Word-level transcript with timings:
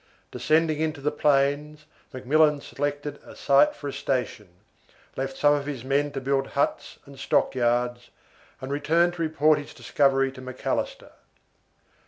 Descending 0.31 0.79
into 0.79 0.99
the 0.99 1.11
plains, 1.11 1.85
McMillan 2.11 2.59
selected 2.63 3.19
a 3.23 3.35
site 3.35 3.75
for 3.75 3.87
a 3.87 3.93
station, 3.93 4.49
left 5.15 5.37
some 5.37 5.53
of 5.53 5.67
his 5.67 5.83
men 5.83 6.09
to 6.13 6.19
build 6.19 6.47
huts 6.47 6.97
and 7.05 7.19
stockyards, 7.19 8.09
and 8.59 8.71
returned 8.71 9.13
to 9.13 9.21
report 9.21 9.59
his 9.59 9.75
discovery 9.75 10.31
to 10.31 10.41
Macalister. 10.41 11.11